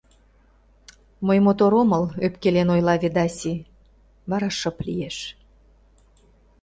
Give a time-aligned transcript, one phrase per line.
[1.27, 3.53] Мый мотор омыл,— ӧпкелен ойла Ведаси,
[4.29, 5.17] вара шып лиеш.